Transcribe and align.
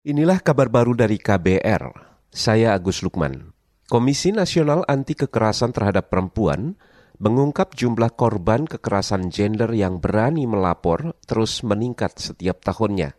Inilah 0.00 0.40
kabar 0.40 0.72
baru 0.72 0.96
dari 0.96 1.20
KBR. 1.20 1.92
Saya 2.32 2.72
Agus 2.72 3.04
Lukman. 3.04 3.52
Komisi 3.84 4.32
Nasional 4.32 4.80
Anti 4.88 5.12
Kekerasan 5.12 5.76
Terhadap 5.76 6.08
Perempuan 6.08 6.80
mengungkap 7.20 7.76
jumlah 7.76 8.08
korban 8.16 8.64
kekerasan 8.64 9.28
gender 9.28 9.68
yang 9.76 10.00
berani 10.00 10.48
melapor 10.48 11.12
terus 11.28 11.60
meningkat 11.60 12.16
setiap 12.16 12.64
tahunnya. 12.64 13.12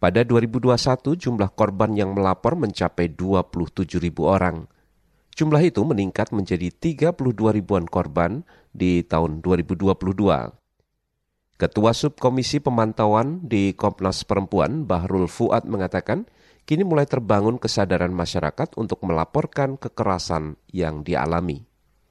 Pada 0.00 0.24
2021, 0.24 1.20
jumlah 1.20 1.52
korban 1.52 1.92
yang 1.92 2.16
melapor 2.16 2.56
mencapai 2.56 3.12
27 3.12 4.00
ribu 4.00 4.24
orang. 4.24 4.64
Jumlah 5.36 5.68
itu 5.68 5.84
meningkat 5.84 6.32
menjadi 6.32 6.72
32 6.72 7.60
ribuan 7.60 7.84
korban 7.84 8.40
di 8.72 9.04
tahun 9.04 9.44
2022. 9.44 10.63
Ketua 11.54 11.94
Subkomisi 11.94 12.58
Pemantauan 12.58 13.38
di 13.46 13.78
Komnas 13.78 14.26
Perempuan, 14.26 14.90
Bahrul 14.90 15.30
Fuad 15.30 15.70
mengatakan, 15.70 16.26
kini 16.66 16.82
mulai 16.82 17.06
terbangun 17.06 17.62
kesadaran 17.62 18.10
masyarakat 18.10 18.74
untuk 18.74 19.04
melaporkan 19.06 19.78
kekerasan 19.78 20.58
yang 20.74 21.06
dialami 21.06 21.62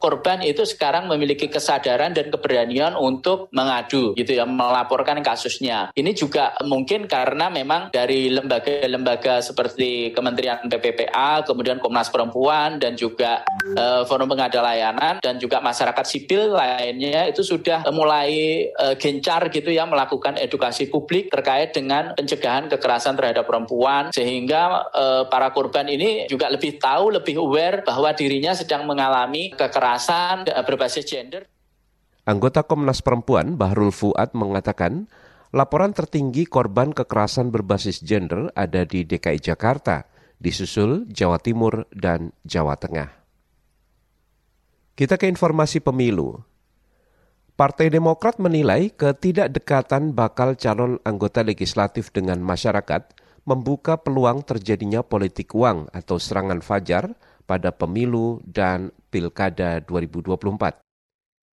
korban 0.04 0.44
itu 0.44 0.68
sekarang 0.68 1.08
memiliki 1.08 1.48
kesadaran 1.48 2.12
dan 2.12 2.28
keberanian 2.28 3.00
untuk 3.00 3.48
mengadu 3.56 4.12
gitu 4.20 4.36
ya 4.36 4.44
melaporkan 4.44 5.24
kasusnya. 5.24 5.96
Ini 5.96 6.12
juga 6.12 6.60
mungkin 6.68 7.08
karena 7.08 7.48
memang 7.48 7.96
dari 7.96 8.28
lembaga-lembaga 8.28 9.40
seperti 9.40 10.12
Kementerian 10.12 10.68
PPPA, 10.68 11.48
kemudian 11.48 11.80
Komnas 11.80 12.12
Perempuan 12.12 12.84
dan 12.84 13.00
juga 13.00 13.48
uh, 13.80 14.04
Forum 14.04 14.28
Pengada 14.28 14.60
Layanan 14.60 15.24
dan 15.24 15.40
juga 15.40 15.64
masyarakat 15.64 16.04
sipil 16.04 16.52
lainnya 16.52 17.32
itu 17.32 17.40
sudah 17.40 17.88
mulai 17.96 18.68
uh, 18.76 19.00
gencar 19.00 19.48
gitu 19.56 19.72
ya 19.72 19.88
melakukan 19.88 20.36
edukasi 20.36 20.92
publik 20.92 21.32
terkait 21.32 21.72
dengan 21.72 22.12
pencegahan 22.12 22.68
kekerasan 22.68 23.16
terhadap 23.16 23.48
perempuan 23.48 24.12
sehingga 24.12 24.92
uh, 24.92 25.24
para 25.32 25.56
korban 25.56 25.88
ini 25.88 26.28
juga 26.28 26.52
lebih 26.52 26.76
tahu, 26.76 27.16
lebih 27.16 27.40
aware 27.40 27.88
bahwa 27.88 28.12
dirinya 28.12 28.52
sedang 28.52 28.84
mengalami 28.84 29.56
kekerasan 29.56 29.93
kekerasan 29.94 30.50
berbasis 30.66 31.06
gender. 31.06 31.46
Anggota 32.26 32.66
Komnas 32.66 33.06
Perempuan 33.06 33.62
Bahrul 33.62 33.94
Fuad 33.94 34.34
mengatakan, 34.34 35.06
laporan 35.54 35.94
tertinggi 35.94 36.50
korban 36.50 36.98
kekerasan 36.98 37.54
berbasis 37.54 38.02
gender 38.02 38.50
ada 38.58 38.90
di 38.90 39.06
DKI 39.06 39.38
Jakarta, 39.38 40.10
disusul 40.42 41.06
Jawa 41.14 41.38
Timur 41.38 41.86
dan 41.94 42.34
Jawa 42.42 42.74
Tengah. 42.74 43.14
Kita 44.98 45.22
ke 45.22 45.30
informasi 45.30 45.78
pemilu. 45.78 46.42
Partai 47.54 47.94
Demokrat 47.94 48.42
menilai 48.42 48.90
ketidakdekatan 48.98 50.18
bakal 50.18 50.58
calon 50.58 50.98
anggota 51.06 51.46
legislatif 51.46 52.10
dengan 52.10 52.42
masyarakat 52.42 53.14
membuka 53.46 54.02
peluang 54.02 54.42
terjadinya 54.42 55.06
politik 55.06 55.54
uang 55.54 55.94
atau 55.94 56.18
serangan 56.18 56.66
fajar 56.66 57.14
pada 57.44 57.76
pemilu 57.76 58.42
dan 58.44 58.90
Pilkada 59.12 59.80
2024. 59.84 60.82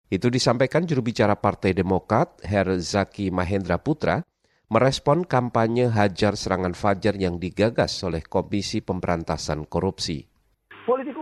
Itu 0.10 0.34
disampaikan 0.34 0.90
juru 0.90 1.06
bicara 1.06 1.38
Partai 1.38 1.78
Demokrat, 1.78 2.42
Herzaki 2.42 3.30
Mahendra 3.30 3.78
Putra, 3.78 4.26
merespon 4.74 5.26
kampanye 5.26 5.90
hajar 5.90 6.34
serangan 6.34 6.74
fajar 6.74 7.14
yang 7.18 7.38
digagas 7.38 8.02
oleh 8.02 8.26
Komisi 8.26 8.82
Pemberantasan 8.82 9.70
Korupsi 9.70 10.39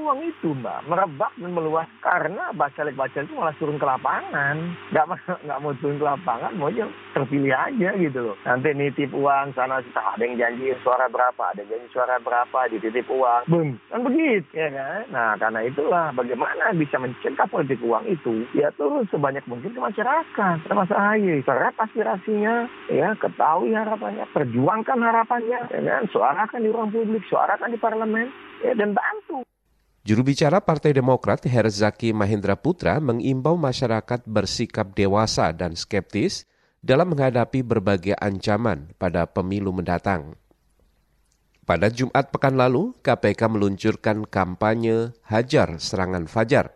politik 0.07 0.15
uang 0.15 0.19
itu 0.23 0.49
mbak. 0.63 0.79
Merebak 0.87 1.31
dan 1.35 1.51
meluas 1.51 1.89
karena 1.99 2.43
bacalek-bacalek 2.55 3.27
itu 3.27 3.35
malah 3.35 3.55
turun 3.59 3.75
ke 3.75 3.85
lapangan. 3.85 4.55
Nggak 4.95 5.05
nggak 5.45 5.59
mau 5.59 5.73
turun 5.83 5.99
ke 5.99 6.05
lapangan 6.07 6.51
mau 6.55 6.71
aja 6.71 6.87
terpilih 7.11 7.51
aja 7.51 7.89
gitu 7.99 8.19
loh. 8.31 8.35
Nanti 8.47 8.71
nitip 8.71 9.11
uang 9.11 9.51
sana 9.51 9.83
ada 9.83 10.23
yang 10.23 10.39
janji 10.39 10.71
suara 10.83 11.11
berapa? 11.11 11.51
Ada 11.51 11.67
yang 11.67 11.69
janji 11.75 11.87
suara 11.91 12.15
berapa? 12.23 12.59
Dititip 12.71 13.07
uang. 13.11 13.41
Boom. 13.51 13.69
Kan 13.91 13.99
begitu 14.07 14.47
ya 14.55 14.69
kan? 14.71 15.03
Nah 15.11 15.29
karena 15.35 15.59
itulah 15.67 16.05
bagaimana 16.15 16.71
bisa 16.77 16.95
mencegah 16.95 17.47
politik 17.51 17.83
uang 17.83 18.07
itu? 18.07 18.47
Ya 18.55 18.71
turun 18.79 19.03
sebanyak 19.11 19.43
mungkin 19.51 19.75
ke 19.75 19.81
masyarakat 19.81 20.55
termasuk 20.63 20.95
AHY 20.95 21.43
serap 21.43 21.75
aspirasinya 21.75 22.71
ya 22.87 23.11
ketahui 23.19 23.75
harapannya 23.75 24.23
perjuangkan 24.31 24.99
harapannya 25.03 25.59
ya 25.67 25.81
kan? 25.83 26.03
Suarakan 26.07 26.63
di 26.63 26.69
ruang 26.71 26.89
publik 26.95 27.27
suarakan 27.27 27.75
di 27.75 27.79
parlemen 27.79 28.31
ya 28.63 28.73
dan 28.73 28.95
bantu 28.95 29.43
Juru 30.07 30.23
bicara 30.23 30.63
Partai 30.63 30.95
Demokrat 30.95 31.43
Herzaki 31.43 32.15
Mahendra 32.15 32.55
Putra 32.55 32.95
mengimbau 33.03 33.59
masyarakat 33.59 34.23
bersikap 34.23 34.95
dewasa 34.95 35.51
dan 35.51 35.75
skeptis 35.75 36.47
dalam 36.79 37.11
menghadapi 37.11 37.59
berbagai 37.59 38.15
ancaman 38.15 38.95
pada 38.95 39.27
pemilu 39.27 39.75
mendatang. 39.75 40.39
Pada 41.67 41.91
Jumat 41.91 42.31
pekan 42.31 42.55
lalu, 42.55 42.95
KPK 43.03 43.51
meluncurkan 43.51 44.23
kampanye 44.23 45.11
Hajar 45.27 45.75
Serangan 45.75 46.31
Fajar. 46.31 46.71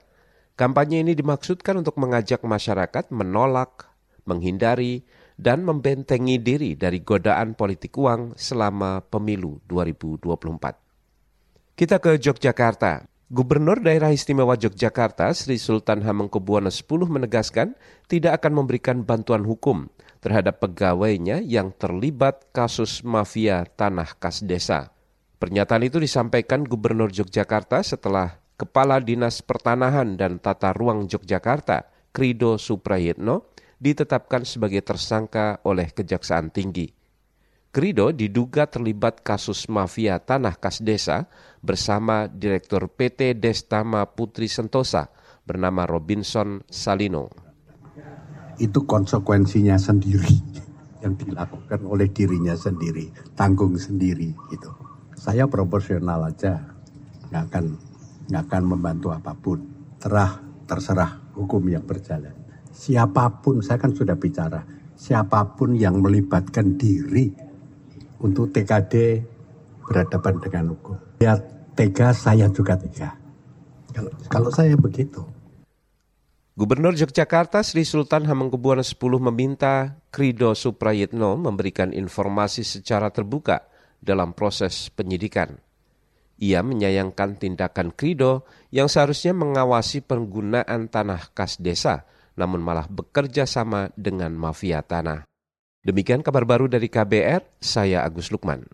Kampanye 0.59 0.99
ini 0.99 1.15
dimaksudkan 1.15 1.79
untuk 1.79 2.03
mengajak 2.03 2.43
masyarakat 2.43 3.15
menolak, 3.15 3.95
menghindari, 4.27 5.07
dan 5.39 5.63
membentengi 5.63 6.35
diri 6.35 6.75
dari 6.75 6.99
godaan 6.99 7.55
politik 7.55 7.95
uang 7.95 8.35
selama 8.35 9.07
pemilu 9.07 9.63
2024. 9.71 11.79
Kita 11.79 11.95
ke 12.03 12.19
Yogyakarta. 12.19 13.10
Gubernur 13.31 13.79
Daerah 13.79 14.11
Istimewa 14.11 14.59
Yogyakarta 14.59 15.31
Sri 15.31 15.55
Sultan 15.55 16.03
Hamengkubuwono 16.03 16.67
X 16.67 16.83
menegaskan 16.83 17.79
tidak 18.11 18.43
akan 18.43 18.59
memberikan 18.59 19.07
bantuan 19.07 19.47
hukum 19.47 19.87
terhadap 20.19 20.59
pegawainya 20.59 21.39
yang 21.39 21.71
terlibat 21.71 22.51
kasus 22.51 23.07
mafia 23.07 23.63
tanah 23.79 24.19
kas 24.19 24.43
desa. 24.43 24.91
Pernyataan 25.39 25.87
itu 25.87 26.03
disampaikan 26.03 26.67
Gubernur 26.67 27.07
Yogyakarta 27.07 27.79
setelah 27.87 28.35
Kepala 28.59 28.99
Dinas 28.99 29.39
Pertanahan 29.39 30.19
dan 30.19 30.35
Tata 30.35 30.75
Ruang 30.75 31.07
Yogyakarta, 31.07 31.87
Krido 32.11 32.59
Suprayitno, 32.59 33.55
ditetapkan 33.79 34.43
sebagai 34.43 34.83
tersangka 34.83 35.63
oleh 35.63 35.87
Kejaksaan 35.87 36.51
Tinggi. 36.51 36.91
Krido 37.71 38.11
diduga 38.11 38.67
terlibat 38.67 39.23
kasus 39.23 39.71
mafia 39.71 40.19
tanah 40.19 40.59
kas 40.59 40.83
desa 40.83 41.31
bersama 41.63 42.27
Direktur 42.27 42.91
PT 42.91 43.39
Destama 43.39 44.03
Putri 44.11 44.51
Sentosa 44.51 45.07
bernama 45.47 45.87
Robinson 45.87 46.67
Salino. 46.67 47.31
Itu 48.59 48.83
konsekuensinya 48.83 49.79
sendiri 49.79 50.35
yang 51.07 51.15
dilakukan 51.15 51.87
oleh 51.87 52.11
dirinya 52.11 52.59
sendiri, 52.59 53.07
tanggung 53.39 53.79
sendiri 53.79 54.35
gitu. 54.51 54.75
Saya 55.15 55.47
proporsional 55.47 56.27
aja, 56.27 56.75
nggak 57.31 57.43
akan 57.55 57.65
nggak 58.27 58.43
akan 58.51 58.63
membantu 58.67 59.15
apa 59.15 59.31
pun. 59.31 59.63
Terah 59.95 60.43
terserah 60.67 61.39
hukum 61.39 61.63
yang 61.71 61.87
berjalan. 61.87 62.35
Siapa 62.67 63.39
pun, 63.39 63.63
saya 63.63 63.79
kan 63.79 63.95
sudah 63.95 64.19
bicara, 64.19 64.59
siapa 64.99 65.55
pun 65.55 65.71
yang 65.71 66.03
melibatkan 66.03 66.75
diri 66.75 67.50
untuk 68.21 68.53
TKD 68.53 69.25
berhadapan 69.89 70.33
dengan 70.39 70.63
hukum. 70.77 70.95
Ya 71.19 71.35
tega, 71.73 72.13
saya 72.13 72.47
juga 72.47 72.77
tega. 72.77 73.17
Kalau, 73.91 74.11
kalau 74.31 74.49
saya 74.53 74.77
begitu. 74.77 75.25
Gubernur 76.55 76.93
Yogyakarta 76.93 77.63
Sri 77.65 77.87
Sultan 77.87 78.27
Hamengkubuwono 78.29 78.85
X 78.85 78.93
meminta 79.01 79.97
Krido 80.13 80.53
Suprayitno 80.53 81.39
memberikan 81.39 81.89
informasi 81.95 82.61
secara 82.61 83.09
terbuka 83.09 83.65
dalam 83.97 84.35
proses 84.35 84.91
penyidikan. 84.93 85.57
Ia 86.41 86.65
menyayangkan 86.65 87.37
tindakan 87.37 87.93
Krido 87.93 88.49
yang 88.73 88.89
seharusnya 88.89 89.31
mengawasi 89.31 90.03
penggunaan 90.03 90.89
tanah 90.89 91.31
kas 91.37 91.61
desa, 91.61 92.03
namun 92.33 92.59
malah 92.59 92.89
bekerja 92.89 93.45
sama 93.45 93.93
dengan 93.93 94.33
mafia 94.35 94.81
tanah. 94.81 95.30
Demikian 95.81 96.21
kabar 96.21 96.45
baru 96.45 96.69
dari 96.69 96.85
KBR, 96.93 97.41
saya 97.57 98.05
Agus 98.05 98.29
Lukman. 98.29 98.69